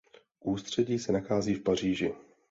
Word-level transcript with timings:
Ústředí 0.43 0.99
se 0.99 1.11
nachází 1.11 1.53
v 1.55 1.63
Paříži. 1.63 2.13